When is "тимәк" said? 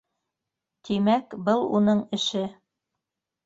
0.89-1.37